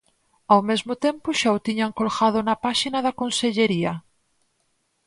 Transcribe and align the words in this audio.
Ao 0.53 0.61
mesmo 0.69 0.93
tempo 1.05 1.27
xa 1.39 1.49
o 1.57 1.63
tiñan 1.67 1.95
colgado 1.99 2.39
na 2.47 2.55
páxina 2.65 2.99
da 3.05 3.17
Consellería. 3.21 3.93